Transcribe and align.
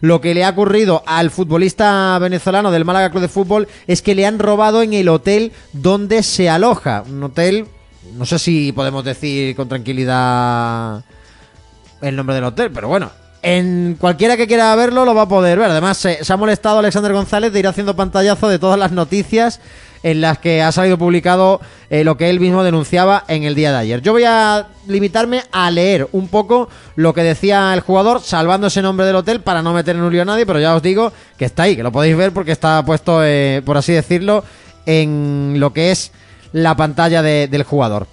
Lo 0.00 0.20
que 0.20 0.34
le 0.34 0.44
ha 0.44 0.50
ocurrido 0.50 1.02
al 1.06 1.30
futbolista 1.30 2.18
venezolano 2.18 2.70
del 2.70 2.84
Málaga 2.84 3.10
Club 3.10 3.22
de 3.22 3.28
Fútbol 3.28 3.68
es 3.86 4.02
que 4.02 4.14
le 4.14 4.26
han 4.26 4.38
robado 4.38 4.82
en 4.82 4.92
el 4.92 5.08
hotel 5.08 5.52
donde 5.72 6.22
se 6.22 6.48
aloja. 6.48 7.02
Un 7.08 7.22
hotel, 7.22 7.66
no 8.16 8.26
sé 8.26 8.38
si 8.38 8.72
podemos 8.72 9.04
decir 9.04 9.56
con 9.56 9.68
tranquilidad 9.68 11.04
el 12.02 12.16
nombre 12.16 12.34
del 12.34 12.44
hotel, 12.44 12.70
pero 12.72 12.88
bueno, 12.88 13.10
en 13.42 13.96
cualquiera 13.98 14.36
que 14.36 14.46
quiera 14.46 14.74
verlo 14.74 15.04
lo 15.04 15.14
va 15.14 15.22
a 15.22 15.28
poder 15.28 15.58
ver. 15.58 15.70
Además, 15.70 15.96
se, 15.96 16.24
se 16.24 16.32
ha 16.32 16.36
molestado 16.36 16.78
Alexander 16.78 17.12
González 17.12 17.52
de 17.52 17.60
ir 17.60 17.66
haciendo 17.66 17.96
pantallazo 17.96 18.48
de 18.48 18.58
todas 18.58 18.78
las 18.78 18.92
noticias 18.92 19.60
en 20.06 20.20
las 20.20 20.38
que 20.38 20.62
ha 20.62 20.70
salido 20.70 20.98
publicado 20.98 21.60
eh, 21.90 22.04
lo 22.04 22.16
que 22.16 22.30
él 22.30 22.38
mismo 22.38 22.62
denunciaba 22.62 23.24
en 23.26 23.42
el 23.42 23.56
día 23.56 23.72
de 23.72 23.78
ayer. 23.78 24.02
Yo 24.02 24.12
voy 24.12 24.22
a 24.24 24.68
limitarme 24.86 25.42
a 25.50 25.68
leer 25.70 26.08
un 26.12 26.28
poco 26.28 26.68
lo 26.94 27.12
que 27.12 27.24
decía 27.24 27.74
el 27.74 27.80
jugador, 27.80 28.20
salvando 28.20 28.68
ese 28.68 28.82
nombre 28.82 29.04
del 29.04 29.16
hotel 29.16 29.40
para 29.40 29.62
no 29.62 29.72
meter 29.72 29.96
en 29.96 30.02
un 30.02 30.12
lío 30.12 30.22
a 30.22 30.24
nadie, 30.24 30.46
pero 30.46 30.60
ya 30.60 30.76
os 30.76 30.82
digo 30.82 31.12
que 31.36 31.44
está 31.46 31.64
ahí, 31.64 31.74
que 31.74 31.82
lo 31.82 31.90
podéis 31.90 32.16
ver 32.16 32.30
porque 32.32 32.52
está 32.52 32.84
puesto, 32.84 33.24
eh, 33.24 33.62
por 33.64 33.76
así 33.76 33.92
decirlo, 33.92 34.44
en 34.86 35.56
lo 35.58 35.72
que 35.72 35.90
es 35.90 36.12
la 36.52 36.76
pantalla 36.76 37.20
de- 37.22 37.48
del 37.48 37.64
jugador. 37.64 38.06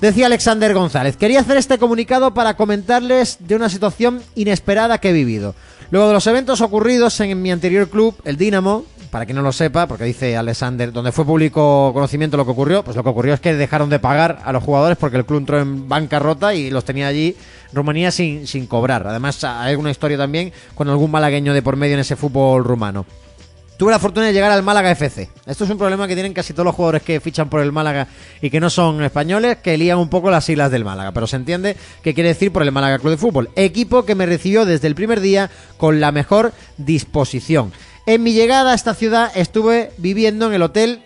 Decía 0.00 0.24
Alexander 0.24 0.72
González, 0.72 1.18
quería 1.18 1.40
hacer 1.40 1.58
este 1.58 1.76
comunicado 1.76 2.32
para 2.32 2.54
comentarles 2.54 3.36
de 3.40 3.56
una 3.56 3.68
situación 3.68 4.22
inesperada 4.34 4.96
que 4.96 5.10
he 5.10 5.12
vivido. 5.12 5.54
Luego 5.90 6.08
de 6.08 6.14
los 6.14 6.26
eventos 6.26 6.62
ocurridos 6.62 7.20
en 7.20 7.42
mi 7.42 7.50
anterior 7.52 7.90
club, 7.90 8.14
el 8.24 8.38
Dinamo, 8.38 8.86
para 9.10 9.26
quien 9.26 9.36
no 9.36 9.42
lo 9.42 9.52
sepa, 9.52 9.86
porque 9.86 10.04
dice 10.04 10.36
Alexander, 10.36 10.92
donde 10.92 11.12
fue 11.12 11.24
público 11.24 11.90
conocimiento 11.92 12.36
lo 12.36 12.44
que 12.44 12.52
ocurrió, 12.52 12.84
pues 12.84 12.96
lo 12.96 13.02
que 13.02 13.08
ocurrió 13.08 13.34
es 13.34 13.40
que 13.40 13.54
dejaron 13.54 13.90
de 13.90 13.98
pagar 13.98 14.40
a 14.44 14.52
los 14.52 14.62
jugadores 14.62 14.96
porque 14.98 15.16
el 15.16 15.26
club 15.26 15.40
entró 15.40 15.60
en 15.60 15.88
bancarrota 15.88 16.54
y 16.54 16.70
los 16.70 16.84
tenía 16.84 17.08
allí 17.08 17.36
Rumanía 17.72 18.10
sin, 18.10 18.46
sin 18.46 18.66
cobrar. 18.66 19.06
Además, 19.06 19.42
hay 19.44 19.70
alguna 19.70 19.90
historia 19.90 20.18
también 20.18 20.52
con 20.74 20.88
algún 20.88 21.10
malagueño 21.10 21.54
de 21.54 21.62
por 21.62 21.76
medio 21.76 21.94
en 21.94 22.00
ese 22.00 22.16
fútbol 22.16 22.64
rumano. 22.64 23.06
Tuve 23.80 23.92
la 23.92 23.98
fortuna 23.98 24.26
de 24.26 24.34
llegar 24.34 24.50
al 24.50 24.62
Málaga 24.62 24.90
FC. 24.90 25.30
Esto 25.46 25.64
es 25.64 25.70
un 25.70 25.78
problema 25.78 26.06
que 26.06 26.12
tienen 26.12 26.34
casi 26.34 26.52
todos 26.52 26.66
los 26.66 26.74
jugadores 26.74 27.00
que 27.00 27.18
fichan 27.18 27.48
por 27.48 27.62
el 27.62 27.72
Málaga 27.72 28.08
y 28.42 28.50
que 28.50 28.60
no 28.60 28.68
son 28.68 29.02
españoles, 29.02 29.56
que 29.62 29.78
lían 29.78 29.96
un 29.96 30.10
poco 30.10 30.30
las 30.30 30.44
siglas 30.44 30.70
del 30.70 30.84
Málaga. 30.84 31.12
Pero 31.12 31.26
se 31.26 31.36
entiende 31.36 31.76
qué 32.02 32.12
quiere 32.12 32.28
decir 32.28 32.52
por 32.52 32.62
el 32.62 32.72
Málaga 32.72 32.98
Club 32.98 33.12
de 33.12 33.16
Fútbol. 33.16 33.48
Equipo 33.56 34.04
que 34.04 34.14
me 34.14 34.26
recibió 34.26 34.66
desde 34.66 34.86
el 34.86 34.94
primer 34.94 35.20
día 35.20 35.50
con 35.78 35.98
la 35.98 36.12
mejor 36.12 36.52
disposición. 36.76 37.72
En 38.10 38.24
mi 38.24 38.32
llegada 38.32 38.72
a 38.72 38.74
esta 38.74 38.92
ciudad 38.92 39.30
estuve 39.36 39.92
viviendo 39.96 40.48
en 40.48 40.54
el 40.54 40.62
hotel 40.62 41.00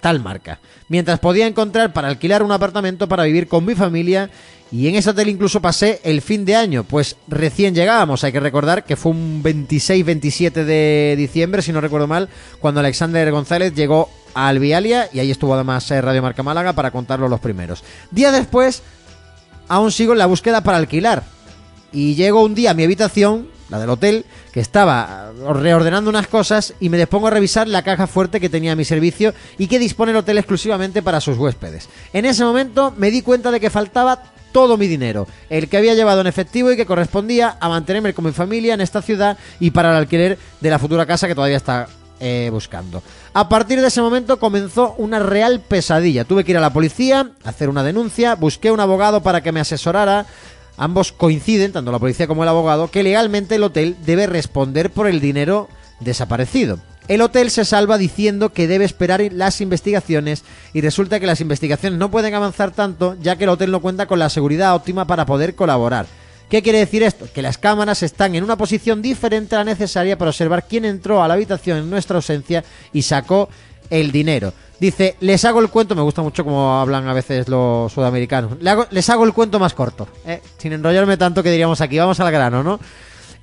tal 0.00 0.18
marca, 0.18 0.58
mientras 0.88 1.20
podía 1.20 1.46
encontrar 1.46 1.92
para 1.92 2.08
alquilar 2.08 2.42
un 2.42 2.50
apartamento 2.50 3.06
para 3.06 3.22
vivir 3.22 3.46
con 3.46 3.64
mi 3.64 3.76
familia 3.76 4.28
y 4.72 4.88
en 4.88 4.96
ese 4.96 5.10
hotel 5.10 5.28
incluso 5.28 5.62
pasé 5.62 6.00
el 6.02 6.20
fin 6.20 6.44
de 6.44 6.56
año, 6.56 6.82
pues 6.82 7.14
recién 7.28 7.76
llegábamos, 7.76 8.24
hay 8.24 8.32
que 8.32 8.40
recordar 8.40 8.82
que 8.82 8.96
fue 8.96 9.12
un 9.12 9.40
26-27 9.40 10.64
de 10.64 11.14
diciembre, 11.16 11.62
si 11.62 11.70
no 11.70 11.80
recuerdo 11.80 12.08
mal, 12.08 12.28
cuando 12.58 12.80
Alexander 12.80 13.30
González 13.30 13.72
llegó 13.72 14.10
a 14.34 14.48
Albialia 14.48 15.08
y 15.12 15.20
ahí 15.20 15.30
estuvo 15.30 15.54
además 15.54 15.88
eh, 15.92 16.00
Radio 16.00 16.22
Marca 16.22 16.42
Málaga 16.42 16.72
para 16.72 16.90
contarlo 16.90 17.28
los 17.28 17.38
primeros. 17.38 17.84
Día 18.10 18.32
después, 18.32 18.82
aún 19.68 19.92
sigo 19.92 20.10
en 20.10 20.18
la 20.18 20.26
búsqueda 20.26 20.64
para 20.64 20.78
alquilar 20.78 21.22
y 21.92 22.16
llego 22.16 22.42
un 22.42 22.56
día 22.56 22.72
a 22.72 22.74
mi 22.74 22.82
habitación, 22.82 23.46
la 23.68 23.78
del 23.78 23.90
hotel, 23.90 24.24
que 24.52 24.60
estaba 24.60 25.30
eh, 25.32 25.52
reordenando 25.52 26.10
unas 26.10 26.26
cosas 26.26 26.74
y 26.80 26.88
me 26.88 26.96
dispongo 26.96 27.28
a 27.28 27.30
revisar 27.30 27.68
la 27.68 27.82
caja 27.82 28.06
fuerte 28.06 28.40
que 28.40 28.48
tenía 28.48 28.72
a 28.72 28.76
mi 28.76 28.84
servicio 28.84 29.34
y 29.58 29.66
que 29.66 29.78
dispone 29.78 30.12
el 30.12 30.18
hotel 30.18 30.38
exclusivamente 30.38 31.02
para 31.02 31.20
sus 31.20 31.38
huéspedes. 31.38 31.88
En 32.12 32.24
ese 32.24 32.44
momento 32.44 32.92
me 32.96 33.10
di 33.10 33.22
cuenta 33.22 33.50
de 33.50 33.60
que 33.60 33.70
faltaba 33.70 34.22
todo 34.52 34.76
mi 34.76 34.86
dinero, 34.86 35.26
el 35.50 35.68
que 35.68 35.76
había 35.76 35.94
llevado 35.94 36.20
en 36.20 36.26
efectivo 36.26 36.72
y 36.72 36.76
que 36.76 36.86
correspondía 36.86 37.56
a 37.60 37.68
mantenerme 37.68 38.14
con 38.14 38.24
mi 38.24 38.32
familia 38.32 38.74
en 38.74 38.80
esta 38.80 39.02
ciudad 39.02 39.36
y 39.60 39.70
para 39.70 39.90
el 39.90 39.96
alquiler 39.96 40.38
de 40.60 40.70
la 40.70 40.78
futura 40.78 41.06
casa 41.06 41.28
que 41.28 41.34
todavía 41.34 41.56
está 41.56 41.88
eh, 42.20 42.48
buscando. 42.50 43.02
A 43.32 43.48
partir 43.48 43.80
de 43.80 43.88
ese 43.88 44.00
momento 44.00 44.40
comenzó 44.40 44.94
una 44.98 45.20
real 45.20 45.60
pesadilla. 45.60 46.24
Tuve 46.24 46.42
que 46.42 46.50
ir 46.50 46.58
a 46.58 46.60
la 46.60 46.72
policía, 46.72 47.30
hacer 47.44 47.68
una 47.68 47.84
denuncia, 47.84 48.34
busqué 48.34 48.72
un 48.72 48.80
abogado 48.80 49.22
para 49.22 49.42
que 49.42 49.52
me 49.52 49.60
asesorara. 49.60 50.26
Ambos 50.78 51.12
coinciden, 51.12 51.72
tanto 51.72 51.90
la 51.90 51.98
policía 51.98 52.28
como 52.28 52.44
el 52.44 52.48
abogado, 52.48 52.88
que 52.88 53.02
legalmente 53.02 53.56
el 53.56 53.64
hotel 53.64 53.96
debe 54.06 54.28
responder 54.28 54.90
por 54.90 55.08
el 55.08 55.20
dinero 55.20 55.68
desaparecido. 55.98 56.78
El 57.08 57.20
hotel 57.20 57.50
se 57.50 57.64
salva 57.64 57.98
diciendo 57.98 58.52
que 58.52 58.68
debe 58.68 58.84
esperar 58.84 59.20
las 59.32 59.60
investigaciones 59.60 60.44
y 60.72 60.80
resulta 60.80 61.18
que 61.18 61.26
las 61.26 61.40
investigaciones 61.40 61.98
no 61.98 62.10
pueden 62.10 62.34
avanzar 62.34 62.70
tanto 62.70 63.16
ya 63.20 63.36
que 63.36 63.44
el 63.44 63.50
hotel 63.50 63.72
no 63.72 63.80
cuenta 63.80 64.06
con 64.06 64.18
la 64.18 64.28
seguridad 64.28 64.74
óptima 64.74 65.06
para 65.06 65.26
poder 65.26 65.54
colaborar. 65.54 66.06
¿Qué 66.48 66.62
quiere 66.62 66.78
decir 66.78 67.02
esto? 67.02 67.26
Que 67.34 67.42
las 67.42 67.58
cámaras 67.58 68.02
están 68.02 68.34
en 68.34 68.44
una 68.44 68.56
posición 68.56 69.02
diferente 69.02 69.54
a 69.54 69.58
la 69.58 69.64
necesaria 69.64 70.16
para 70.16 70.30
observar 70.30 70.66
quién 70.66 70.84
entró 70.84 71.22
a 71.22 71.28
la 71.28 71.34
habitación 71.34 71.78
en 71.78 71.90
nuestra 71.90 72.16
ausencia 72.16 72.64
y 72.92 73.02
sacó 73.02 73.48
el 73.90 74.12
dinero. 74.12 74.52
Dice, 74.80 75.16
les 75.20 75.44
hago 75.44 75.60
el 75.60 75.70
cuento, 75.70 75.96
me 75.96 76.02
gusta 76.02 76.22
mucho 76.22 76.44
como 76.44 76.78
hablan 76.78 77.08
a 77.08 77.12
veces 77.12 77.48
los 77.48 77.92
sudamericanos, 77.92 78.58
les 78.90 79.10
hago 79.10 79.24
el 79.24 79.32
cuento 79.32 79.58
más 79.58 79.74
corto, 79.74 80.06
¿eh? 80.24 80.40
sin 80.56 80.72
enrollarme 80.72 81.16
tanto 81.16 81.42
que 81.42 81.50
diríamos 81.50 81.80
aquí, 81.80 81.98
vamos 81.98 82.20
al 82.20 82.30
grano, 82.30 82.62
¿no? 82.62 82.78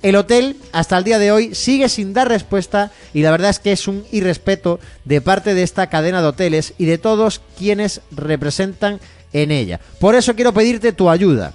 El 0.02 0.16
hotel, 0.16 0.56
hasta 0.72 0.96
el 0.98 1.04
día 1.04 1.18
de 1.18 1.32
hoy, 1.32 1.54
sigue 1.54 1.88
sin 1.88 2.12
dar 2.12 2.28
respuesta 2.28 2.92
y 3.12 3.22
la 3.22 3.30
verdad 3.30 3.50
es 3.50 3.58
que 3.58 3.72
es 3.72 3.88
un 3.88 4.04
irrespeto 4.12 4.78
de 5.04 5.20
parte 5.20 5.54
de 5.54 5.62
esta 5.62 5.88
cadena 5.88 6.20
de 6.20 6.28
hoteles 6.28 6.74
y 6.78 6.84
de 6.84 6.98
todos 6.98 7.40
quienes 7.58 8.02
representan 8.10 9.00
en 9.32 9.50
ella. 9.50 9.80
Por 9.98 10.14
eso 10.14 10.34
quiero 10.34 10.52
pedirte 10.52 10.92
tu 10.92 11.10
ayuda. 11.10 11.54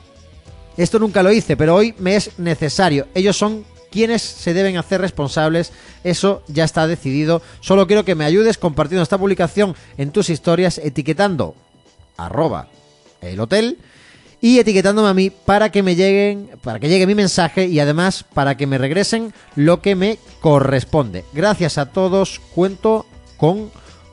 Esto 0.78 1.00
nunca 1.00 1.24
lo 1.24 1.32
hice, 1.32 1.56
pero 1.56 1.76
hoy 1.76 1.94
me 2.00 2.16
es 2.16 2.32
necesario. 2.40 3.08
Ellos 3.14 3.38
son 3.38 3.64
quienes 3.92 4.22
se 4.22 4.54
deben 4.54 4.78
hacer 4.78 5.02
responsables. 5.02 5.72
Eso 6.04 6.44
ya 6.48 6.64
está 6.64 6.88
decidido. 6.88 7.42
Solo 7.60 7.86
quiero 7.86 8.06
que 8.06 8.16
me 8.16 8.26
ayudes 8.26 8.58
compartiendo 8.58 9.04
esta 9.04 9.18
publicación 9.18 9.76
en 9.98 10.12
tus 10.12 10.30
historias, 10.30 10.80
etiquetando 10.80 11.56
arroba 12.18 12.68
el 13.22 13.40
hotel 13.40 13.78
y 14.42 14.58
etiquetándome 14.58 15.10
a 15.10 15.14
mí 15.14 15.30
para 15.30 15.72
que 15.72 15.84
me 15.84 15.96
lleguen, 15.96 16.50
para 16.64 16.80
que 16.80 16.90
llegue 16.90 17.06
mi 17.06 17.16
mensaje 17.16 17.68
y 17.68 17.80
además 17.80 18.26
para 18.34 18.58
que 18.58 18.66
me 18.66 18.80
regresen 18.80 19.34
lo 19.56 19.82
que 19.82 19.96
me 19.96 20.18
corresponde. 20.40 21.24
Gracias 21.34 21.78
a 21.78 21.88
todos, 21.88 22.42
cuento 22.56 23.06
con 23.38 23.72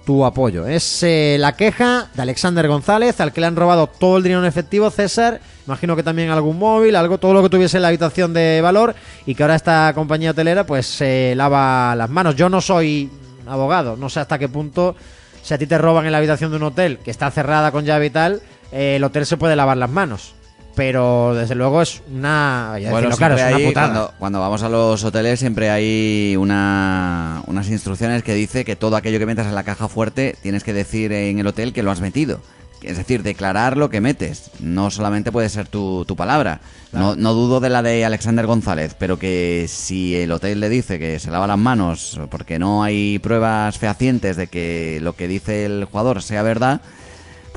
tu 0.09 0.25
apoyo. 0.25 0.67
Es 0.67 1.03
eh, 1.03 1.37
la 1.39 1.55
queja 1.55 2.09
de 2.15 2.23
Alexander 2.23 2.67
González, 2.67 3.21
al 3.21 3.31
que 3.31 3.43
le 3.43 3.47
han 3.47 3.57
robado 3.57 3.89
todo 3.89 4.17
el 4.17 4.23
dinero 4.23 4.41
en 4.41 4.47
efectivo, 4.47 4.89
César. 4.89 5.39
Imagino 5.67 5.97
que 5.97 6.03
también 6.03 6.31
algún 6.31 6.59
móvil, 6.59 6.97
algo, 6.97 7.19
todo 7.19 7.35
lo 7.35 7.43
que 7.43 7.51
tuviese 7.51 7.77
en 7.77 7.83
la 7.83 7.89
habitación 7.89 8.33
de 8.33 8.63
valor 8.63 8.95
y 9.27 9.35
que 9.35 9.43
ahora 9.43 9.55
esta 9.55 9.93
compañía 9.95 10.31
hotelera 10.31 10.65
pues 10.65 10.87
se 10.87 11.35
lava 11.37 11.95
las 11.95 12.09
manos. 12.09 12.37
Yo 12.37 12.49
no 12.49 12.63
soy 12.63 13.11
abogado, 13.47 13.99
no 13.99 14.09
sé 14.09 14.21
hasta 14.21 14.39
qué 14.39 14.49
punto 14.49 14.97
si 15.43 15.53
a 15.53 15.59
ti 15.59 15.67
te 15.67 15.77
roban 15.77 16.07
en 16.07 16.13
la 16.13 16.19
habitación 16.19 16.53
de 16.53 16.57
un 16.57 16.63
hotel 16.63 17.01
que 17.05 17.11
está 17.11 17.31
cerrada 17.31 17.71
con 17.71 17.85
llave 17.85 18.07
y 18.07 18.11
tal, 18.11 18.41
eh, 18.73 18.97
el 18.97 19.05
hotel 19.05 19.27
se 19.27 19.37
puede 19.37 19.57
lavar 19.57 19.77
las 19.77 19.91
manos. 19.91 20.33
Pero 20.79 21.35
desde 21.35 21.57
luego 21.57 21.83
es 21.83 22.01
una. 22.09 22.69
Bueno, 22.75 23.09
decirlo 23.09 23.17
claro, 23.17 23.35
es 23.35 23.43
una 23.43 23.57
hay- 23.57 23.67
putada. 23.67 23.87
cuando, 23.89 24.15
cuando 24.17 24.41
vamos 24.41 24.63
a 24.63 24.69
los 24.69 25.03
hoteles 25.03 25.41
siempre 25.41 25.71
hay 25.71 26.37
una, 26.39 27.43
unas 27.49 27.69
instrucciones 27.69 28.23
que 28.23 28.33
dice 28.33 28.65
que 28.65 28.77
todo 28.77 28.95
aquello 28.95 29.19
que 29.19 29.27
metas 29.27 29.49
en 29.49 29.57
la 29.57 29.65
caja 29.65 29.89
fuerte 29.89 30.37
tienes 30.41 30.63
que 30.63 30.73
decir 30.73 31.13
en 31.13 31.41
el 31.41 31.49
hotel 31.49 31.73
que 31.73 31.83
lo 31.83 31.91
has 31.91 32.01
metido. 32.01 32.41
Es 32.81 32.97
decir, 32.97 33.25
declarar 33.25 33.77
lo 33.77 33.91
que 33.91 34.01
metes. 34.01 34.53
No 34.61 34.93
solamente 34.93 35.33
puede 35.33 35.49
ser 35.49 35.67
tu, 35.67 36.05
tu 36.05 36.15
palabra. 36.15 36.61
No, 36.93 37.17
no 37.17 37.35
dudo 37.35 37.59
de 37.59 37.71
la 37.71 37.83
de 37.83 38.05
Alexander 38.05 38.47
González, 38.47 38.95
pero 38.97 39.19
que 39.19 39.67
si 39.69 40.15
el 40.15 40.31
hotel 40.31 40.61
le 40.61 40.69
dice 40.69 41.01
que 41.01 41.19
se 41.19 41.33
lava 41.33 41.49
las 41.49 41.59
manos 41.59 42.21
porque 42.31 42.61
no 42.61 42.85
hay 42.85 43.19
pruebas 43.19 43.79
fehacientes 43.79 44.37
de 44.37 44.47
que 44.47 45.01
lo 45.03 45.15
que 45.17 45.27
dice 45.27 45.65
el 45.65 45.87
jugador 45.91 46.23
sea 46.23 46.43
verdad, 46.43 46.81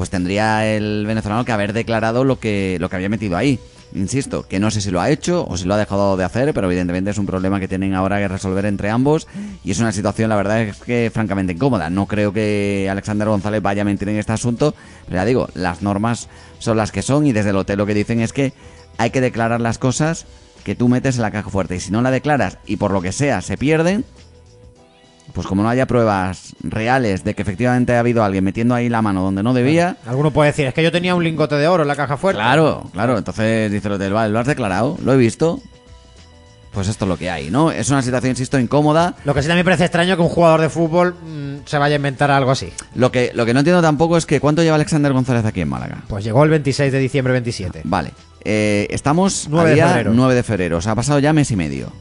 pues 0.01 0.09
tendría 0.09 0.65
el 0.65 1.05
venezolano 1.05 1.45
que 1.45 1.51
haber 1.51 1.73
declarado 1.73 2.23
lo 2.23 2.39
que, 2.39 2.77
lo 2.79 2.89
que 2.89 2.95
había 2.95 3.07
metido 3.07 3.37
ahí. 3.37 3.59
Insisto, 3.93 4.47
que 4.47 4.59
no 4.59 4.71
sé 4.71 4.81
si 4.81 4.89
lo 4.89 4.99
ha 4.99 5.11
hecho 5.11 5.45
o 5.47 5.57
si 5.57 5.65
lo 5.65 5.75
ha 5.75 5.77
dejado 5.77 6.17
de 6.17 6.23
hacer, 6.23 6.55
pero 6.55 6.65
evidentemente 6.65 7.11
es 7.11 7.19
un 7.19 7.27
problema 7.27 7.59
que 7.59 7.67
tienen 7.67 7.93
ahora 7.93 8.17
que 8.17 8.27
resolver 8.27 8.65
entre 8.65 8.89
ambos 8.89 9.27
y 9.63 9.69
es 9.69 9.79
una 9.79 9.91
situación, 9.91 10.29
la 10.29 10.37
verdad 10.37 10.59
es 10.63 10.77
que 10.77 11.11
francamente 11.13 11.53
incómoda. 11.53 11.91
No 11.91 12.07
creo 12.07 12.33
que 12.33 12.87
Alexander 12.89 13.27
González 13.27 13.61
vaya 13.61 13.83
a 13.83 13.85
mentir 13.85 14.09
en 14.09 14.17
este 14.17 14.31
asunto, 14.31 14.73
pero 15.05 15.17
ya 15.17 15.25
digo, 15.25 15.49
las 15.53 15.83
normas 15.83 16.29
son 16.57 16.77
las 16.77 16.91
que 16.91 17.03
son 17.03 17.27
y 17.27 17.31
desde 17.31 17.51
el 17.51 17.57
hotel 17.57 17.77
lo 17.77 17.85
que 17.85 17.93
dicen 17.93 18.21
es 18.21 18.33
que 18.33 18.53
hay 18.97 19.11
que 19.11 19.21
declarar 19.21 19.61
las 19.61 19.77
cosas 19.77 20.25
que 20.63 20.73
tú 20.73 20.87
metes 20.87 21.17
en 21.17 21.21
la 21.21 21.29
caja 21.29 21.51
fuerte 21.51 21.75
y 21.75 21.79
si 21.79 21.91
no 21.91 22.01
la 22.01 22.09
declaras 22.09 22.57
y 22.65 22.77
por 22.77 22.89
lo 22.89 23.03
que 23.03 23.11
sea 23.11 23.43
se 23.43 23.55
pierden, 23.55 24.03
pues 25.33 25.47
como 25.47 25.63
no 25.63 25.69
haya 25.69 25.85
pruebas 25.85 26.55
reales 26.63 27.23
de 27.23 27.33
que 27.33 27.41
efectivamente 27.41 27.95
ha 27.95 27.99
habido 27.99 28.23
alguien 28.23 28.43
metiendo 28.43 28.75
ahí 28.75 28.89
la 28.89 29.01
mano 29.01 29.23
donde 29.23 29.43
no 29.43 29.53
debía, 29.53 29.97
Alguno 30.05 30.31
puede 30.31 30.51
decir, 30.51 30.67
es 30.67 30.73
que 30.73 30.83
yo 30.83 30.91
tenía 30.91 31.15
un 31.15 31.23
lingote 31.23 31.55
de 31.55 31.67
oro 31.67 31.83
en 31.83 31.87
la 31.87 31.95
caja 31.95 32.17
fuerte. 32.17 32.41
Claro, 32.41 32.89
claro. 32.93 33.17
Entonces 33.17 33.71
dice 33.71 33.87
el 33.87 33.95
hotel, 33.95 34.13
vale, 34.13 34.31
¿lo 34.31 34.39
has 34.39 34.47
declarado? 34.47 34.97
¿Lo 35.03 35.13
he 35.13 35.17
visto? 35.17 35.59
pues 36.71 36.87
esto 36.87 37.05
es 37.05 37.09
lo 37.09 37.17
que 37.17 37.29
hay, 37.29 37.51
¿no? 37.51 37.71
Es 37.71 37.89
una 37.89 38.01
situación, 38.01 38.31
insisto, 38.31 38.57
incómoda. 38.57 39.15
Lo 39.25 39.33
que 39.33 39.41
sí 39.41 39.47
también 39.47 39.65
parece 39.65 39.83
extraño 39.83 40.15
que 40.15 40.21
un 40.21 40.29
jugador 40.29 40.61
de 40.61 40.69
fútbol 40.69 41.13
mm, 41.15 41.65
se 41.65 41.77
vaya 41.77 41.95
a 41.95 41.97
inventar 41.97 42.31
algo 42.31 42.51
así. 42.51 42.71
Lo 42.95 43.11
que, 43.11 43.31
lo 43.33 43.45
que 43.45 43.53
no 43.53 43.59
entiendo 43.59 43.81
tampoco 43.81 44.17
es 44.17 44.25
que 44.25 44.39
¿cuánto 44.39 44.63
lleva 44.63 44.75
Alexander 44.75 45.11
González 45.11 45.45
aquí 45.45 45.61
en 45.61 45.69
Málaga? 45.69 46.03
Pues 46.07 46.23
llegó 46.23 46.43
el 46.43 46.49
26 46.49 46.91
de 46.91 46.99
diciembre 46.99 47.33
27. 47.33 47.81
Vale. 47.83 48.13
Eh, 48.43 48.87
estamos 48.89 49.47
9 49.49 49.65
a 49.65 49.69
de 49.69 49.75
día 49.75 49.87
febrero. 49.89 50.11
9 50.15 50.33
de 50.33 50.43
febrero, 50.43 50.77
o 50.77 50.81
sea, 50.81 50.93
ha 50.93 50.95
pasado 50.95 51.19
ya 51.19 51.33
mes 51.33 51.51
y 51.51 51.55
medio. 51.55 51.91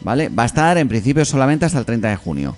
¿Vale? 0.00 0.30
Va 0.30 0.44
a 0.44 0.46
estar 0.46 0.78
en 0.78 0.88
principio 0.88 1.24
solamente 1.24 1.66
hasta 1.66 1.78
el 1.78 1.84
30 1.84 2.08
de 2.08 2.16
junio. 2.16 2.56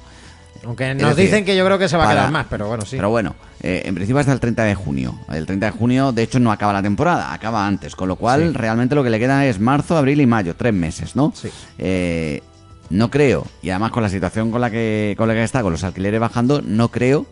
Aunque 0.65 0.93
nos 0.95 1.11
decir, 1.17 1.25
dicen 1.31 1.45
que 1.45 1.57
yo 1.57 1.65
creo 1.65 1.79
que 1.79 1.89
se 1.89 1.97
va 1.97 2.05
a 2.05 2.07
para- 2.07 2.21
quedar 2.21 2.33
más, 2.33 2.47
pero 2.51 2.67
bueno, 2.69 2.85
sí. 2.85 2.97
Pero 2.97 3.11
bueno, 3.11 3.35
eh, 3.63 3.83
en 3.85 3.95
principio 3.95 4.19
hasta 4.21 4.33
el 4.33 4.41
30 4.41 4.65
de 4.65 4.75
junio. 4.75 5.15
El 5.33 5.47
30 5.47 5.67
de 5.67 5.73
junio, 5.73 6.13
de 6.13 6.23
hecho, 6.25 6.41
no 6.41 6.51
acaba 6.53 6.73
la 6.73 6.83
temporada, 6.83 7.33
acaba 7.33 7.67
antes. 7.67 7.95
Con 7.95 8.09
lo 8.09 8.17
cual, 8.17 8.49
Sí. 8.53 8.53
realmente 8.59 8.95
lo 8.95 9.05
que 9.05 9.11
le 9.11 9.19
queda 9.19 9.47
es 9.47 9.61
marzo, 9.61 9.97
abril 9.97 10.21
y 10.21 10.27
mayo, 10.27 10.57
tres 10.57 10.75
meses, 10.75 11.15
¿no? 11.17 11.33
Sí. 11.35 11.49
Eh, 11.79 12.43
no 12.91 13.11
creo, 13.11 13.47
y 13.63 13.71
además 13.71 13.93
con 13.93 14.03
la 14.03 14.09
situación 14.09 14.51
con 14.51 14.61
la 14.61 14.71
que, 14.71 15.15
con 15.19 15.29
la 15.29 15.35
que 15.35 15.45
está, 15.45 15.63
con 15.63 15.73
los 15.73 15.85
alquileres 15.85 16.21
bajando, 16.21 16.61
no 16.63 16.89
creo 16.89 17.27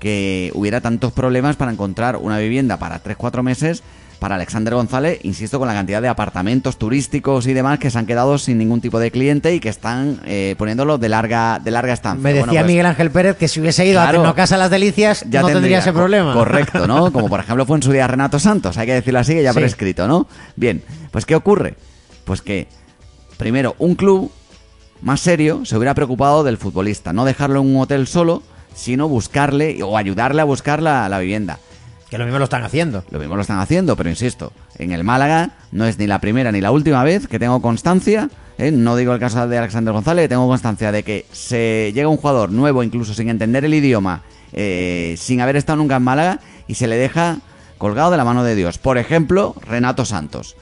que 0.00 0.50
hubiera 0.54 0.80
tantos 0.80 1.12
problemas 1.12 1.56
para 1.56 1.70
encontrar 1.72 2.16
una 2.16 2.38
vivienda 2.38 2.78
para 2.78 3.02
3-4 3.02 3.42
meses 3.42 3.82
para 4.18 4.36
Alexander 4.36 4.74
González, 4.74 5.18
insisto, 5.22 5.58
con 5.58 5.68
la 5.68 5.74
cantidad 5.74 6.00
de 6.00 6.08
apartamentos 6.08 6.78
turísticos 6.78 7.46
y 7.46 7.52
demás 7.52 7.78
que 7.78 7.90
se 7.90 7.98
han 7.98 8.06
quedado 8.06 8.38
sin 8.38 8.56
ningún 8.58 8.80
tipo 8.80 8.98
de 8.98 9.10
cliente 9.10 9.54
y 9.54 9.60
que 9.60 9.68
están 9.68 10.20
eh, 10.24 10.54
poniéndolo 10.56 10.96
de 10.98 11.08
larga, 11.08 11.60
de 11.62 11.70
larga 11.70 11.92
estancia. 11.92 12.22
Me 12.22 12.30
decía 12.30 12.46
Bueno, 12.46 12.60
pues, 12.60 12.66
Miguel 12.66 12.86
Ángel 12.86 13.10
Pérez 13.10 13.36
que 13.36 13.48
si 13.48 13.60
hubiese 13.60 13.84
ido 13.86 14.00
Claro. 14.00 14.26
a 14.26 14.34
Casa 14.34 14.56
Las 14.56 14.70
Delicias 14.70 15.24
ya 15.28 15.42
no 15.42 15.48
tendría 15.48 15.78
ese 15.78 15.92
problema. 15.92 16.32
Correcto, 16.32 16.86
¿no? 16.86 17.12
Como 17.12 17.28
por 17.28 17.40
ejemplo 17.40 17.66
fue 17.66 17.76
en 17.76 17.82
su 17.82 17.92
día 17.92 18.06
Renato 18.06 18.38
Santos, 18.38 18.78
hay 18.78 18.86
que 18.86 18.94
decirlo 18.94 19.18
así, 19.20 19.34
que 19.34 19.42
ya 19.42 19.52
Sí. 19.52 19.58
por 19.58 19.64
escrito, 19.64 20.08
¿no? 20.08 20.26
Bien, 20.56 20.82
pues 21.10 21.26
¿qué 21.26 21.34
ocurre? 21.36 21.74
Pues 22.24 22.40
que, 22.40 22.68
primero, 23.36 23.74
un 23.78 23.94
club 23.94 24.30
más 25.02 25.20
serio 25.20 25.64
se 25.66 25.76
hubiera 25.76 25.92
preocupado 25.94 26.44
del 26.44 26.56
futbolista, 26.56 27.12
no 27.12 27.24
dejarlo 27.26 27.60
en 27.60 27.74
un 27.74 27.82
hotel 27.82 28.06
solo, 28.06 28.42
sino 28.74 29.06
buscarle 29.08 29.82
o 29.82 29.98
ayudarle 29.98 30.40
a 30.40 30.44
buscar 30.44 30.80
la, 30.82 31.08
la 31.08 31.18
vivienda. 31.18 31.58
Que 32.14 32.18
lo 32.18 32.26
mismo 32.26 32.38
lo 32.38 32.44
están 32.44 32.62
haciendo. 32.62 33.02
Lo 33.10 33.18
mismo 33.18 33.34
lo 33.34 33.42
están 33.42 33.58
haciendo, 33.58 33.96
pero 33.96 34.08
insisto, 34.08 34.52
en 34.78 34.92
el 34.92 35.02
Málaga 35.02 35.50
no 35.72 35.84
es 35.84 35.98
ni 35.98 36.06
la 36.06 36.20
primera 36.20 36.52
ni 36.52 36.60
la 36.60 36.70
última 36.70 37.02
vez 37.02 37.26
que 37.26 37.40
tengo 37.40 37.60
constancia, 37.60 38.30
¿eh? 38.56 38.70
no 38.70 38.94
digo 38.94 39.12
el 39.12 39.18
caso 39.18 39.48
de 39.48 39.58
Alexander 39.58 39.92
González, 39.92 40.28
tengo 40.28 40.46
constancia 40.46 40.92
de 40.92 41.02
que 41.02 41.26
se 41.32 41.90
llega 41.92 42.06
un 42.06 42.16
jugador 42.16 42.52
nuevo, 42.52 42.84
incluso 42.84 43.14
sin 43.14 43.30
entender 43.30 43.64
el 43.64 43.74
idioma, 43.74 44.22
eh, 44.52 45.16
sin 45.18 45.40
haber 45.40 45.56
estado 45.56 45.78
nunca 45.78 45.96
en 45.96 46.04
Málaga, 46.04 46.38
y 46.68 46.76
se 46.76 46.86
le 46.86 46.94
deja 46.98 47.38
colgado 47.78 48.12
de 48.12 48.16
la 48.16 48.24
mano 48.24 48.44
de 48.44 48.54
Dios. 48.54 48.78
Por 48.78 48.96
ejemplo, 48.96 49.56
Renato 49.66 50.04
Santos. 50.04 50.54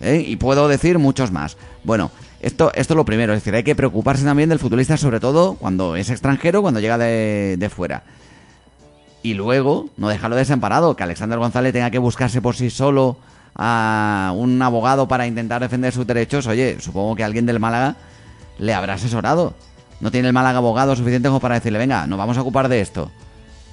¿eh? 0.00 0.24
Y 0.26 0.36
puedo 0.36 0.68
decir 0.68 0.98
muchos 0.98 1.32
más. 1.32 1.58
Bueno, 1.82 2.12
esto, 2.40 2.72
esto 2.74 2.94
es 2.94 2.96
lo 2.96 3.04
primero, 3.04 3.34
es 3.34 3.40
decir, 3.40 3.54
hay 3.54 3.62
que 3.62 3.76
preocuparse 3.76 4.24
también 4.24 4.48
del 4.48 4.58
futbolista, 4.58 4.96
sobre 4.96 5.20
todo 5.20 5.56
cuando 5.56 5.96
es 5.96 6.08
extranjero, 6.08 6.62
cuando 6.62 6.80
llega 6.80 6.96
de, 6.96 7.56
de 7.58 7.68
fuera. 7.68 8.04
Y 9.24 9.32
luego, 9.32 9.88
no 9.96 10.10
dejarlo 10.10 10.36
desamparado, 10.36 10.96
que 10.96 11.02
Alexander 11.02 11.38
González 11.38 11.72
tenga 11.72 11.90
que 11.90 11.98
buscarse 11.98 12.42
por 12.42 12.56
sí 12.56 12.68
solo 12.68 13.16
a 13.54 14.34
un 14.36 14.60
abogado 14.60 15.08
para 15.08 15.26
intentar 15.26 15.62
defender 15.62 15.94
sus 15.94 16.06
derechos. 16.06 16.46
Oye, 16.46 16.76
supongo 16.78 17.16
que 17.16 17.24
alguien 17.24 17.46
del 17.46 17.58
Málaga 17.58 17.96
le 18.58 18.74
habrá 18.74 18.92
asesorado. 18.92 19.54
No 20.00 20.10
tiene 20.10 20.28
el 20.28 20.34
Málaga 20.34 20.58
abogado 20.58 20.94
suficiente 20.94 21.28
como 21.28 21.40
para 21.40 21.54
decirle, 21.54 21.78
venga, 21.78 22.06
nos 22.06 22.18
vamos 22.18 22.36
a 22.36 22.42
ocupar 22.42 22.68
de 22.68 22.82
esto. 22.82 23.10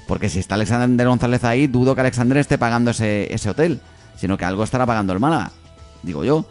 Porque 0.07 0.29
si 0.29 0.39
está 0.39 0.55
Alexander 0.55 1.05
González 1.05 1.43
ahí, 1.43 1.67
dudo 1.67 1.95
que 1.95 2.01
Alexander 2.01 2.37
esté 2.37 2.57
pagando 2.57 2.91
ese, 2.91 3.33
ese 3.33 3.49
hotel, 3.49 3.81
sino 4.15 4.37
que 4.37 4.45
algo 4.45 4.63
estará 4.63 4.85
pagando 4.85 5.11
el 5.11 5.19
Málaga, 5.19 5.51
digo 6.01 6.23
yo. 6.23 6.45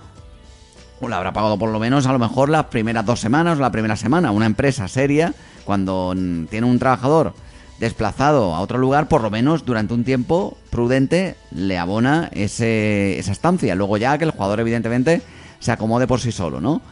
O 1.01 1.09
le 1.09 1.15
habrá 1.15 1.33
pagado 1.33 1.59
por 1.59 1.71
lo 1.71 1.79
menos 1.79 2.05
a 2.05 2.13
lo 2.13 2.19
mejor 2.19 2.51
las 2.51 2.67
primeras 2.67 3.07
dos 3.07 3.19
semanas 3.19 3.57
o 3.57 3.63
la 3.63 3.73
primera 3.73 3.97
semana. 3.97 4.31
Una 4.31 4.45
empresa 4.45 4.89
seria, 4.89 5.33
cuando 5.65 6.15
tiene 6.51 6.67
un 6.67 6.79
trabajador 6.79 7.33
desplazado 7.81 8.55
a 8.55 8.61
otro 8.61 8.79
lugar, 8.79 9.09
por 9.09 9.23
lo 9.23 9.31
menos 9.31 9.65
durante 9.65 9.95
un 9.95 10.05
tiempo 10.05 10.57
prudente 10.71 11.35
le 11.51 11.79
abona 11.79 12.29
ese, 12.33 13.19
esa 13.19 13.33
estancia. 13.33 13.75
Luego 13.75 13.97
ya 13.97 14.19
que 14.19 14.25
el 14.25 14.31
jugador 14.31 14.61
evidentemente 14.61 15.23
se 15.59 15.73
acomode 15.73 16.07
por 16.07 16.21
sí 16.21 16.31
solo, 16.31 16.61
¿no? 16.61 16.83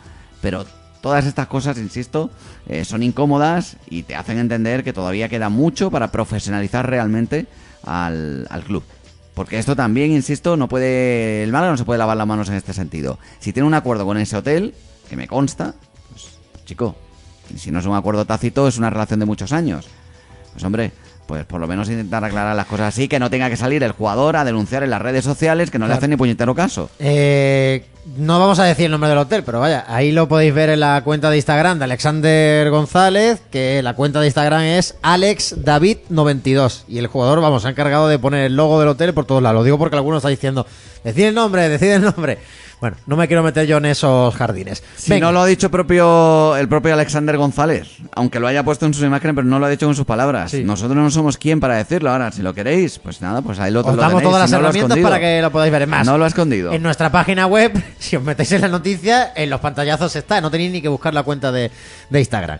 Pero 0.40 0.64
todas 1.02 1.26
estas 1.26 1.46
cosas, 1.46 1.76
insisto, 1.78 2.30
eh, 2.66 2.84
son 2.84 3.02
incómodas 3.02 3.76
y 3.90 4.02
te 4.02 4.16
hacen 4.16 4.38
entender 4.38 4.82
que 4.82 4.94
todavía 4.94 5.28
queda 5.28 5.50
mucho 5.50 5.90
para 5.90 6.10
profesionalizar 6.10 6.88
realmente 6.88 7.46
al, 7.84 8.46
al 8.50 8.64
club. 8.64 8.82
Porque 9.34 9.58
esto 9.58 9.76
también, 9.76 10.10
insisto, 10.10 10.56
no 10.56 10.68
puede. 10.68 11.44
El 11.44 11.52
Málaga 11.52 11.72
no 11.72 11.78
se 11.78 11.84
puede 11.84 11.98
lavar 11.98 12.16
las 12.16 12.26
manos 12.26 12.48
en 12.48 12.54
este 12.54 12.72
sentido. 12.72 13.18
Si 13.38 13.52
tiene 13.52 13.68
un 13.68 13.74
acuerdo 13.74 14.04
con 14.04 14.16
ese 14.18 14.36
hotel, 14.36 14.74
que 15.08 15.16
me 15.16 15.28
consta, 15.28 15.74
pues, 16.10 16.38
chico, 16.64 16.96
si 17.56 17.70
no 17.70 17.78
es 17.78 17.86
un 17.86 17.94
acuerdo 17.94 18.24
tácito, 18.24 18.66
es 18.66 18.78
una 18.78 18.90
relación 18.90 19.20
de 19.20 19.26
muchos 19.26 19.52
años. 19.52 19.86
Pues 20.58 20.64
hombre, 20.64 20.90
pues 21.28 21.44
por 21.44 21.60
lo 21.60 21.68
menos 21.68 21.88
intentar 21.88 22.24
aclarar 22.24 22.56
las 22.56 22.66
cosas 22.66 22.88
así, 22.88 23.06
que 23.06 23.20
no 23.20 23.30
tenga 23.30 23.48
que 23.48 23.56
salir 23.56 23.84
el 23.84 23.92
jugador 23.92 24.36
a 24.36 24.44
denunciar 24.44 24.82
en 24.82 24.90
las 24.90 25.00
redes 25.00 25.24
sociales 25.24 25.70
que 25.70 25.78
no 25.78 25.86
le 25.86 25.94
hacen 25.94 26.10
ni 26.10 26.16
puñetero 26.16 26.52
caso. 26.52 26.90
Eh, 26.98 27.86
no 28.16 28.40
vamos 28.40 28.58
a 28.58 28.64
decir 28.64 28.86
el 28.86 28.90
nombre 28.90 29.08
del 29.08 29.18
hotel, 29.18 29.44
pero 29.44 29.60
vaya, 29.60 29.84
ahí 29.86 30.10
lo 30.10 30.26
podéis 30.26 30.52
ver 30.52 30.70
en 30.70 30.80
la 30.80 31.00
cuenta 31.04 31.30
de 31.30 31.36
Instagram 31.36 31.78
de 31.78 31.84
Alexander 31.84 32.68
González, 32.70 33.40
que 33.52 33.80
la 33.84 33.94
cuenta 33.94 34.20
de 34.20 34.26
Instagram 34.26 34.62
es 34.62 34.96
AlexDavid92. 35.00 36.82
Y 36.88 36.98
el 36.98 37.06
jugador, 37.06 37.40
vamos, 37.40 37.62
se 37.62 37.68
ha 37.68 37.70
encargado 37.70 38.08
de 38.08 38.18
poner 38.18 38.46
el 38.46 38.56
logo 38.56 38.80
del 38.80 38.88
hotel 38.88 39.14
por 39.14 39.24
todos 39.24 39.40
lados. 39.40 39.60
Lo 39.60 39.62
digo 39.62 39.78
porque 39.78 39.94
alguno 39.94 40.16
está 40.16 40.30
diciendo, 40.30 40.66
decid 41.04 41.26
el 41.26 41.36
nombre, 41.36 41.68
decid 41.68 41.86
el 41.92 42.02
nombre. 42.02 42.38
Bueno, 42.80 42.96
no 43.06 43.16
me 43.16 43.26
quiero 43.26 43.42
meter 43.42 43.66
yo 43.66 43.78
en 43.78 43.86
esos 43.86 44.32
jardines. 44.36 44.84
Si 44.96 45.10
Venga. 45.10 45.26
no 45.26 45.32
lo 45.32 45.40
ha 45.40 45.46
dicho 45.46 45.68
propio, 45.70 46.56
el 46.56 46.68
propio 46.68 46.94
Alexander 46.94 47.36
González, 47.36 47.88
aunque 48.14 48.38
lo 48.38 48.46
haya 48.46 48.62
puesto 48.62 48.86
en 48.86 48.94
sus 48.94 49.02
imágenes, 49.04 49.34
pero 49.34 49.46
no 49.48 49.58
lo 49.58 49.66
ha 49.66 49.68
dicho 49.68 49.86
con 49.86 49.96
sus 49.96 50.06
palabras. 50.06 50.52
Sí. 50.52 50.62
Nosotros 50.62 50.96
no 50.96 51.10
somos 51.10 51.38
quien 51.38 51.58
para 51.58 51.74
decirlo. 51.76 52.10
Ahora, 52.10 52.30
si 52.30 52.40
lo 52.42 52.54
queréis, 52.54 53.00
pues 53.00 53.20
nada, 53.20 53.42
pues 53.42 53.58
ahí 53.58 53.72
lo, 53.72 53.80
Os 53.80 53.86
lo 53.86 53.96
damos 53.96 54.20
tenéis. 54.20 54.28
todas 54.28 54.40
las 54.42 54.50
Si 54.50 54.54
no 54.56 54.60
herramientas 54.62 54.98
para 54.98 55.18
que 55.18 55.42
lo 55.42 55.50
podáis 55.50 55.72
ver. 55.72 55.82
Es 55.82 55.88
más, 55.88 56.06
No 56.06 56.18
lo 56.18 56.24
ha 56.24 56.28
escondido. 56.28 56.72
En 56.72 56.82
nuestra 56.82 57.10
página 57.10 57.46
web, 57.46 57.72
si 57.98 58.14
os 58.14 58.22
metéis 58.22 58.52
en 58.52 58.60
la 58.60 58.68
noticia, 58.68 59.32
en 59.34 59.50
los 59.50 59.60
pantallazos 59.60 60.14
está. 60.14 60.40
No 60.40 60.50
tenéis 60.50 60.70
ni 60.70 60.80
que 60.80 60.88
buscar 60.88 61.12
la 61.14 61.24
cuenta 61.24 61.50
de, 61.50 61.72
de 62.10 62.18
Instagram. 62.20 62.58